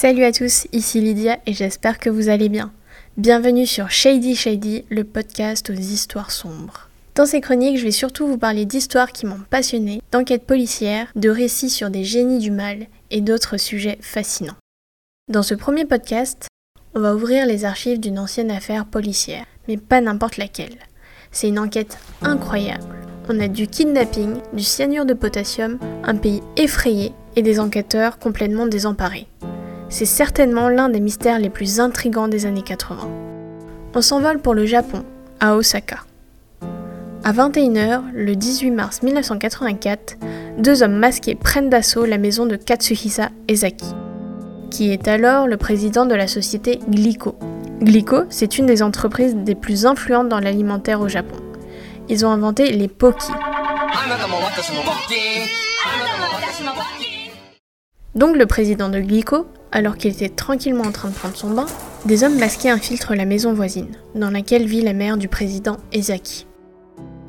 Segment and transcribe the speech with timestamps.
[0.00, 2.70] Salut à tous, ici Lydia et j'espère que vous allez bien.
[3.16, 6.88] Bienvenue sur Shady Shady, le podcast aux histoires sombres.
[7.16, 11.28] Dans ces chroniques, je vais surtout vous parler d'histoires qui m'ont passionné, d'enquêtes policières, de
[11.28, 14.54] récits sur des génies du mal et d'autres sujets fascinants.
[15.26, 16.46] Dans ce premier podcast,
[16.94, 20.78] on va ouvrir les archives d'une ancienne affaire policière, mais pas n'importe laquelle.
[21.32, 22.94] C'est une enquête incroyable.
[23.28, 28.68] On a du kidnapping, du cyanure de potassium, un pays effrayé et des enquêteurs complètement
[28.68, 29.26] désemparés.
[29.90, 33.08] C'est certainement l'un des mystères les plus intrigants des années 80.
[33.94, 35.02] On s'envole pour le Japon,
[35.40, 36.00] à Osaka.
[37.24, 40.18] À 21h, le 18 mars 1984,
[40.58, 43.94] deux hommes masqués prennent d'assaut la maison de Katsuhisa Ezaki,
[44.70, 47.34] qui est alors le président de la société Glico.
[47.80, 51.36] Glico, c'est une des entreprises des plus influentes dans l'alimentaire au Japon.
[52.10, 53.32] Ils ont inventé les Poki.
[58.14, 61.66] Donc le président de Glico, alors qu'il était tranquillement en train de prendre son bain,
[62.04, 66.46] des hommes masqués infiltrent la maison voisine, dans laquelle vit la mère du président Ezaki.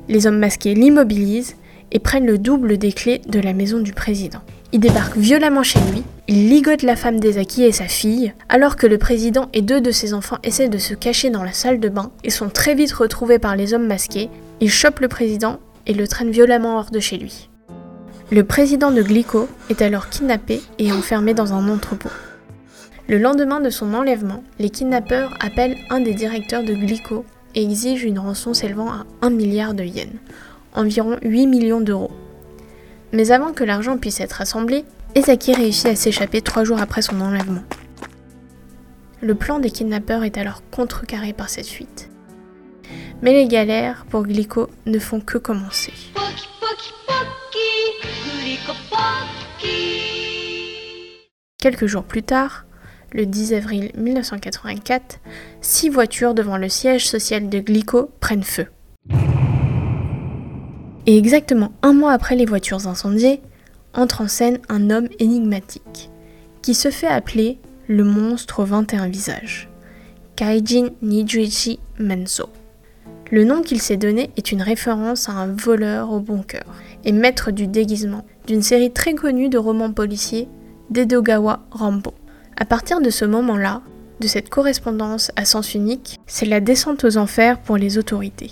[0.08, 1.56] Les hommes masqués l'immobilisent
[1.92, 4.40] et prennent le double des clés de la maison du président.
[4.72, 8.86] Ils débarquent violemment chez lui, ils ligotent la femme d'Ezaki et sa fille, alors que
[8.86, 11.88] le président et deux de ses enfants essaient de se cacher dans la salle de
[11.88, 14.30] bain et sont très vite retrouvés par les hommes masqués.
[14.60, 17.48] Ils chopent le président et le traînent violemment hors de chez lui.
[18.30, 22.10] Le président de Glico est alors kidnappé et enfermé dans un entrepôt.
[23.10, 27.24] Le lendemain de son enlèvement, les kidnappeurs appellent un des directeurs de Glico
[27.56, 30.14] et exigent une rançon s'élevant à 1 milliard de yens,
[30.74, 32.12] environ 8 millions d'euros.
[33.12, 34.84] Mais avant que l'argent puisse être assemblé,
[35.16, 37.64] Ezaki réussit à s'échapper trois jours après son enlèvement.
[39.20, 42.10] Le plan des kidnappeurs est alors contrecarré par cette fuite.
[43.22, 45.92] Mais les galères pour Glico ne font que commencer.
[51.58, 52.66] Quelques jours plus tard,
[53.12, 55.20] le 10 avril 1984,
[55.60, 58.66] six voitures devant le siège social de Glico prennent feu.
[61.06, 63.40] Et exactement un mois après les voitures incendiées,
[63.94, 66.10] entre en scène un homme énigmatique,
[66.62, 67.58] qui se fait appeler
[67.88, 69.68] le monstre aux 21 visages,
[70.36, 72.48] Kaijin Nijuichi Menso.
[73.32, 76.66] Le nom qu'il s'est donné est une référence à un voleur au bon cœur
[77.04, 80.48] et maître du déguisement d'une série très connue de romans policiers
[80.90, 82.12] d'Edogawa Rambo.
[82.56, 83.82] À partir de ce moment-là,
[84.20, 88.50] de cette correspondance à sens unique, c'est la descente aux enfers pour les autorités.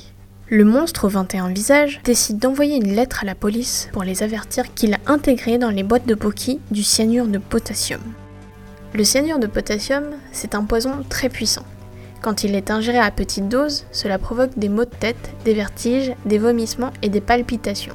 [0.48, 4.72] Le monstre aux 21 visages décide d'envoyer une lettre à la police pour les avertir
[4.75, 8.00] qu'il a intégré dans les boîtes de Poki du cyanure de potassium.
[8.94, 11.66] Le cyanure de potassium, c'est un poison très puissant.
[12.22, 16.15] Quand il est ingéré à petite dose, cela provoque des maux de tête, des vertiges,
[16.25, 17.94] des vomissements et des palpitations.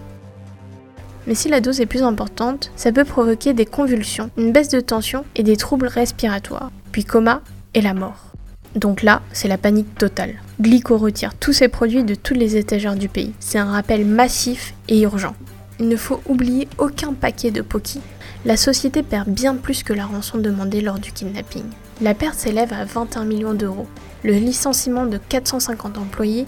[1.28, 4.79] Mais si la dose est plus importante, ça peut provoquer des convulsions, une baisse de
[4.79, 7.41] tension et des troubles respiratoires, puis coma
[7.73, 8.34] et la mort.
[8.75, 10.35] Donc là, c'est la panique totale.
[10.59, 13.33] Glico retire tous ses produits de tous les étagères du pays.
[13.39, 15.35] C'est un rappel massif et urgent.
[15.79, 18.01] Il ne faut oublier aucun paquet de Poki.
[18.45, 21.63] La société perd bien plus que la rançon demandée lors du kidnapping.
[22.01, 23.88] La perte s'élève à 21 millions d'euros.
[24.23, 26.45] Le licenciement de 450 employés,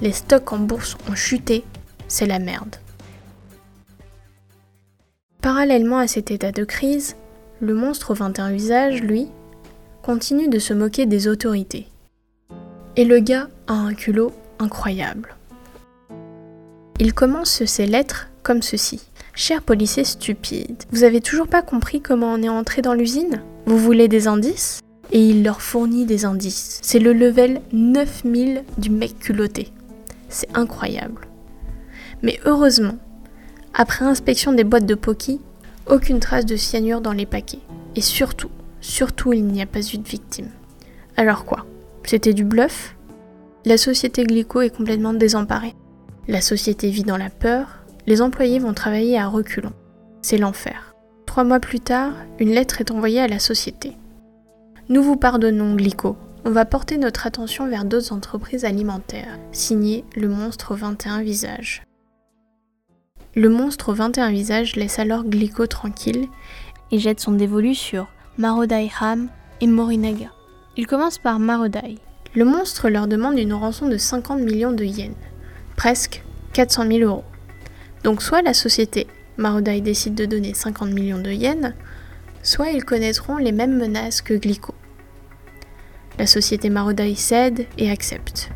[0.00, 1.64] les stocks en bourse ont chuté,
[2.08, 2.76] c'est la merde.
[5.46, 7.14] Parallèlement à cet état de crise,
[7.60, 9.28] le monstre aux 21 visages, lui,
[10.02, 11.86] continue de se moquer des autorités.
[12.96, 15.36] Et le gars a un culot incroyable.
[16.98, 19.02] Il commence ses lettres comme ceci.
[19.36, 23.40] Cher policier stupide, vous avez toujours pas compris comment on est entré dans l'usine?
[23.66, 24.80] Vous voulez des indices?
[25.12, 26.80] Et il leur fournit des indices.
[26.82, 29.68] C'est le level 9000 du mec culotté.
[30.28, 31.28] C'est incroyable.
[32.24, 32.98] Mais heureusement,
[33.78, 35.38] après inspection des boîtes de Poki,
[35.86, 37.60] aucune trace de cyanure dans les paquets.
[37.94, 38.48] Et surtout,
[38.80, 40.48] surtout, il n'y a pas eu de victime.
[41.16, 41.66] Alors quoi?
[42.02, 42.96] C'était du bluff?
[43.66, 45.74] La société Glico est complètement désemparée.
[46.26, 49.74] La société vit dans la peur, les employés vont travailler à reculons.
[50.22, 50.94] C'est l'enfer.
[51.26, 53.92] Trois mois plus tard, une lettre est envoyée à la société.
[54.88, 56.16] Nous vous pardonnons, Glico.
[56.46, 59.38] On va porter notre attention vers d'autres entreprises alimentaires.
[59.52, 61.85] Signé Le Monstre aux 21 visages.
[63.38, 66.28] Le monstre aux 21 visages laisse alors Glico tranquille
[66.90, 69.28] et jette son dévolu sur Marodai Ham
[69.60, 70.32] et Morinaga.
[70.78, 71.98] Il commence par Marodai.
[72.34, 75.14] Le monstre leur demande une rançon de 50 millions de yens,
[75.76, 76.24] presque
[76.54, 77.24] 400 000 euros.
[78.04, 79.06] Donc soit la société
[79.36, 81.74] Marodai décide de donner 50 millions de yens,
[82.42, 84.74] soit ils connaîtront les mêmes menaces que Glico.
[86.18, 88.48] La société Marodai cède et accepte.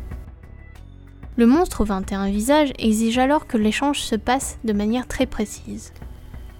[1.37, 5.93] Le monstre aux 21 visages exige alors que l'échange se passe de manière très précise.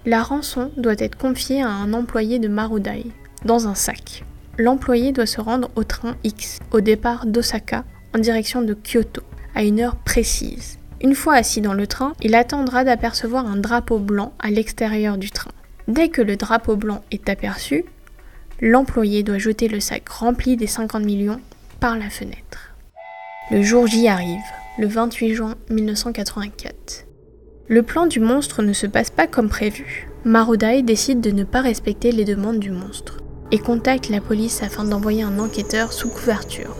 [0.06, 3.04] La rançon doit être confiée à un employé de Marudai,
[3.44, 4.24] dans un sac.
[4.56, 7.84] L'employé doit se rendre au train X, au départ d'Osaka,
[8.14, 9.22] en direction de Kyoto,
[9.54, 10.78] à une heure précise.
[11.02, 15.30] Une fois assis dans le train, il attendra d'apercevoir un drapeau blanc à l'extérieur du
[15.30, 15.52] train.
[15.86, 17.84] Dès que le drapeau blanc est aperçu,
[18.60, 21.40] l'employé doit jeter le sac rempli des 50 millions
[21.78, 22.74] par la fenêtre.
[23.50, 24.40] Le jour J arrive,
[24.78, 27.06] le 28 juin 1984.
[27.68, 30.08] Le plan du monstre ne se passe pas comme prévu.
[30.24, 33.18] Marudai décide de ne pas respecter les demandes du monstre
[33.50, 36.74] et contacte la police afin d'envoyer un enquêteur sous couverture.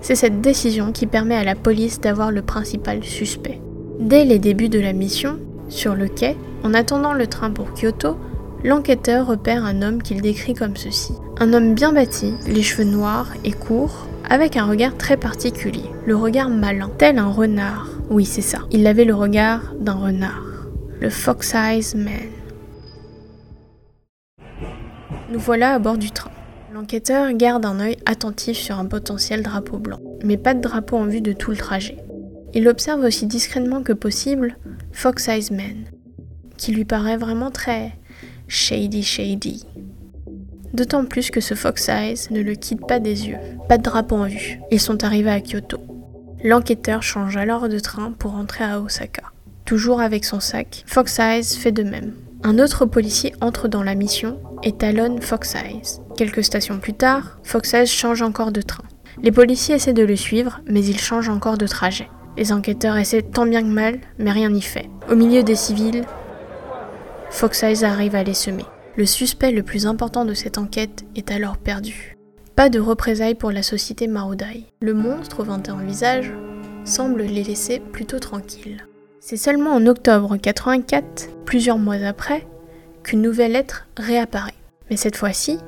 [0.00, 3.60] C'est cette décision qui permet à la police d'avoir le principal suspect.
[4.00, 5.38] Dès les débuts de la mission,
[5.68, 8.16] sur le quai, en attendant le train pour Kyoto,
[8.64, 11.12] l'enquêteur repère un homme qu'il décrit comme ceci.
[11.38, 16.16] Un homme bien bâti, les cheveux noirs et courts, avec un regard très particulier, le
[16.16, 17.88] regard malin, tel un renard.
[18.10, 18.58] Oui, c'est ça.
[18.70, 20.42] Il avait le regard d'un renard.
[21.00, 22.14] Le Fox Eyes Man.
[25.30, 26.30] Nous voilà à bord du train.
[26.72, 31.06] L'enquêteur garde un œil attentif sur un potentiel drapeau blanc, mais pas de drapeau en
[31.06, 31.98] vue de tout le trajet.
[32.54, 34.56] Il observe aussi discrètement que possible
[34.92, 35.84] Fox Eyes Man,
[36.56, 37.92] qui lui paraît vraiment très
[38.48, 39.64] shady shady.
[40.74, 43.38] D'autant plus que ce Fox Eyes ne le quitte pas des yeux.
[43.68, 44.60] Pas de drapeau en vue.
[44.70, 45.78] Ils sont arrivés à Kyoto.
[46.44, 49.22] L'enquêteur change alors de train pour rentrer à Osaka.
[49.64, 52.14] Toujours avec son sac, Fox Eyes fait de même.
[52.42, 56.00] Un autre policier entre dans la mission et talonne Fox Eyes.
[56.16, 58.84] Quelques stations plus tard, Fox Eyes change encore de train.
[59.22, 62.08] Les policiers essaient de le suivre, mais il change encore de trajet.
[62.36, 64.88] Les enquêteurs essaient tant bien que mal, mais rien n'y fait.
[65.10, 66.04] Au milieu des civils,
[67.30, 68.64] Fox Eyes arrive à les semer.
[68.98, 72.16] Le suspect le plus important de cette enquête est alors perdu.
[72.56, 74.64] Pas de représailles pour la société Marudai.
[74.80, 76.32] Le monstre au 21 visages
[76.84, 78.88] semble les laisser plutôt tranquilles.
[79.20, 82.44] C'est seulement en octobre 84, plusieurs mois après,
[83.04, 84.50] qu'une nouvelle lettre réapparaît.
[84.90, 85.58] Mais cette fois-ci,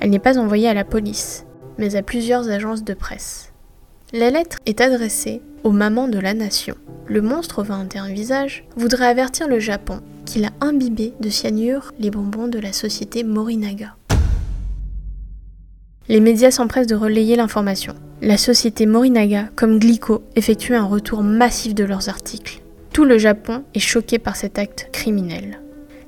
[0.00, 1.44] elle n'est pas envoyée à la police,
[1.78, 3.52] mais à plusieurs agences de presse.
[4.12, 6.76] La lettre est adressée aux mamans de la nation.
[7.08, 12.12] Le monstre au 21 visages voudrait avertir le Japon qu'il a imbibé de cyanure les
[12.12, 13.96] bonbons de la société Morinaga.
[16.08, 17.94] Les médias s'empressent de relayer l'information.
[18.22, 22.62] La société Morinaga, comme Glico, effectue un retour massif de leurs articles.
[22.92, 25.60] Tout le Japon est choqué par cet acte criminel.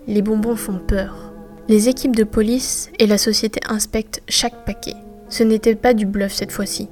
[0.07, 1.33] Les bonbons font peur.
[1.69, 4.95] Les équipes de police et la société inspectent chaque paquet.
[5.29, 6.89] Ce n'était pas du bluff cette fois-ci.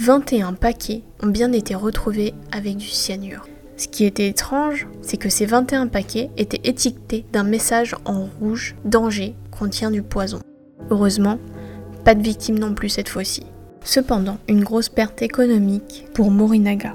[0.00, 3.48] 21 paquets ont bien été retrouvés avec du cyanure.
[3.76, 8.76] Ce qui était étrange, c'est que ces 21 paquets étaient étiquetés d'un message en rouge
[8.84, 10.38] Danger contient du poison.
[10.90, 11.40] Heureusement,
[12.04, 13.42] pas de victimes non plus cette fois-ci.
[13.82, 16.94] Cependant, une grosse perte économique pour Morinaga.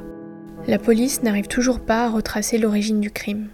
[0.67, 3.49] La police n'arrive toujours pas à retracer l'origine du crime.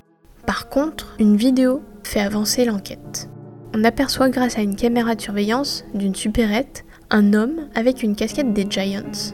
[0.45, 3.29] Par contre, une vidéo fait avancer l'enquête.
[3.73, 8.53] On aperçoit grâce à une caméra de surveillance d'une supérette un homme avec une casquette
[8.53, 9.33] des Giants,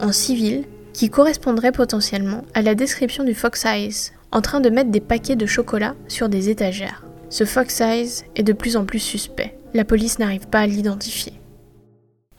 [0.00, 4.90] en civil, qui correspondrait potentiellement à la description du Fox Eyes, en train de mettre
[4.90, 7.04] des paquets de chocolat sur des étagères.
[7.28, 9.56] Ce Fox Eyes est de plus en plus suspect.
[9.74, 11.34] La police n'arrive pas à l'identifier.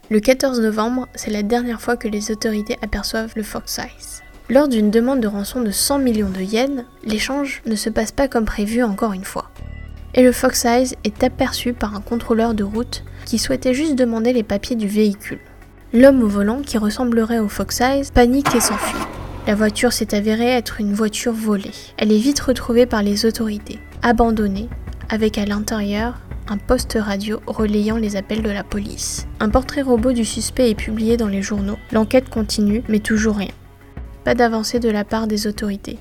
[0.10, 4.22] Le 14 novembre, c'est la dernière fois que les autorités aperçoivent le Fox Eyes.
[4.50, 8.28] Lors d'une demande de rançon de 100 millions de yens, l'échange ne se passe pas
[8.28, 9.50] comme prévu encore une fois.
[10.14, 14.34] Et le Fox Eyes est aperçu par un contrôleur de route qui souhaitait juste demander
[14.34, 15.40] les papiers du véhicule.
[15.94, 19.00] L'homme au volant, qui ressemblerait au Fox Eyes, panique et s'enfuit.
[19.48, 21.72] La voiture s'est avérée être une voiture volée.
[21.96, 24.68] Elle est vite retrouvée par les autorités, abandonnée,
[25.08, 26.20] avec à l'intérieur
[26.50, 29.28] un poste radio relayant les appels de la police.
[29.40, 31.78] Un portrait robot du suspect est publié dans les journaux.
[31.94, 33.54] L'enquête continue, mais toujours rien.
[34.26, 36.00] Pas d'avancée de la part des autorités.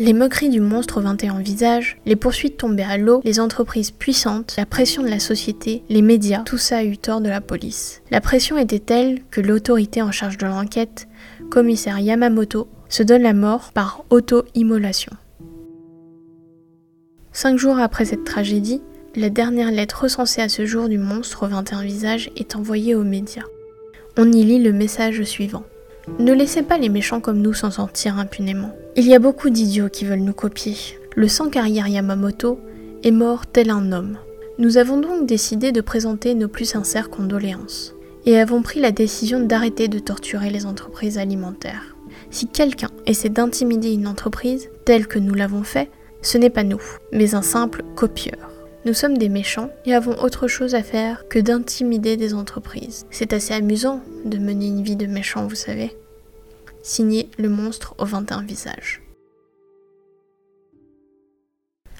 [0.00, 4.54] Les moqueries du monstre aux 21 visages, les poursuites tombées à l'eau, les entreprises puissantes,
[4.56, 8.00] la pression de la société, les médias, tout ça a eu tort de la police.
[8.12, 11.08] La pression était telle que l'autorité en charge de l'enquête,
[11.50, 15.10] commissaire Yamamoto, se donne la mort par auto-immolation.
[17.32, 18.80] Cinq jours après cette tragédie,
[19.16, 23.02] la dernière lettre recensée à ce jour du monstre aux 21 visages est envoyée aux
[23.02, 23.46] médias.
[24.16, 25.64] On y lit le message suivant.
[26.18, 28.72] Ne laissez pas les méchants comme nous s'en sortir impunément.
[28.96, 30.76] Il y a beaucoup d'idiots qui veulent nous copier.
[31.14, 32.60] Le sans carrière Yamamoto
[33.02, 34.18] est mort tel un homme.
[34.58, 37.94] Nous avons donc décidé de présenter nos plus sincères condoléances
[38.26, 41.96] et avons pris la décision d'arrêter de torturer les entreprises alimentaires.
[42.30, 45.90] Si quelqu'un essaie d'intimider une entreprise, telle que nous l'avons fait,
[46.22, 48.57] ce n'est pas nous, mais un simple copieur.
[48.88, 53.04] Nous sommes des méchants et avons autre chose à faire que d'intimider des entreprises.
[53.10, 55.94] C'est assez amusant de mener une vie de méchant, vous savez.
[56.82, 59.02] Signé Le monstre aux 21 visages.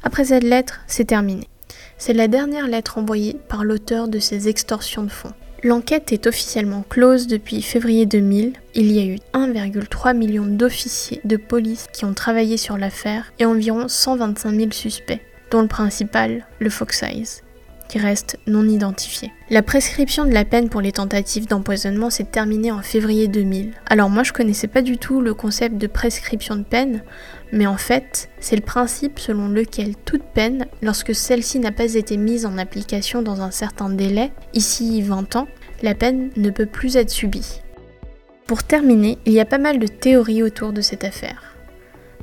[0.03, 1.51] Après cette lettre, c'est terminé.
[1.99, 5.35] C'est la dernière lettre envoyée par l'auteur de ces extorsions de fonds.
[5.63, 8.55] L'enquête est officiellement close depuis février 2000.
[8.75, 13.45] Il y a eu 1,3 million d'officiers de police qui ont travaillé sur l'affaire et
[13.45, 17.43] environ 125 000 suspects, dont le principal, le Fox Eyes
[17.89, 19.33] qui reste non identifié.
[19.51, 23.73] La prescription de la peine pour les tentatives d'empoisonnement s'est terminée en février 2000.
[23.87, 27.03] Alors moi je connaissais pas du tout le concept de prescription de peine,
[27.51, 32.17] mais en fait c'est le principe selon lequel toute peine, lorsque celle-ci n'a pas été
[32.17, 35.49] mise en application dans un certain délai, ici 20 ans,
[35.83, 37.63] la peine ne peut plus être subie.
[38.47, 41.58] Pour terminer, il y a pas mal de théories autour de cette affaire.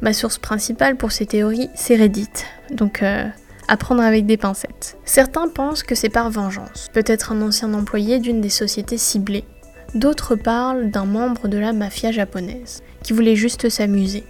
[0.01, 2.29] Ma source principale pour ces théories, c'est Reddit.
[2.71, 3.27] Donc euh,
[3.67, 4.97] à prendre avec des pincettes.
[5.05, 9.45] Certains pensent que c'est par vengeance, peut-être un ancien employé d'une des sociétés ciblées.
[9.93, 14.23] D'autres parlent d'un membre de la mafia japonaise, qui voulait juste s'amuser.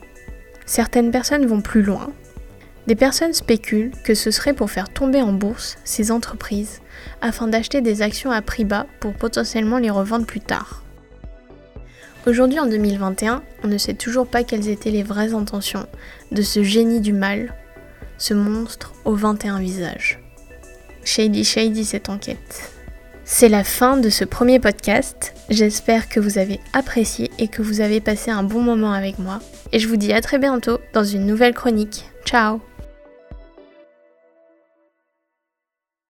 [0.65, 2.11] Certaines personnes vont plus loin.
[2.87, 6.81] Des personnes spéculent que ce serait pour faire tomber en bourse ces entreprises
[7.21, 10.84] afin d'acheter des actions à prix bas pour potentiellement les revendre plus tard.
[12.25, 15.85] Aujourd'hui en 2021, on ne sait toujours pas quelles étaient les vraies intentions
[16.31, 17.53] de ce génie du mal
[18.17, 20.19] ce monstre aux 21 visages.
[21.03, 22.71] Shady Shady cette enquête.
[23.25, 25.33] C'est la fin de ce premier podcast.
[25.49, 29.39] J'espère que vous avez apprécié et que vous avez passé un bon moment avec moi.
[29.71, 32.05] Et je vous dis à très bientôt dans une nouvelle chronique.
[32.25, 32.61] Ciao